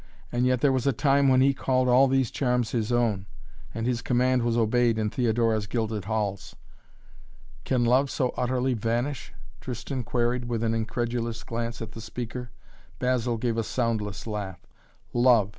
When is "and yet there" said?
0.31-0.71